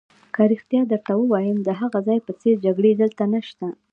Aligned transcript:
که 0.33 0.41
رښتیا 0.51 0.81
درته 0.91 1.13
ووایم، 1.17 1.57
د 1.61 1.69
هغه 1.79 1.99
ځای 2.07 2.19
په 2.25 2.31
څېر 2.41 2.55
جګړې 2.65 2.91
دلته 3.01 3.23
نشته. 3.33 3.67